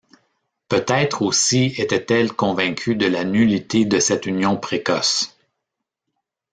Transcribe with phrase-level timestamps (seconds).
[0.67, 5.37] Peut-être aussi était-elle convaincue de la nullité de cette union précoce.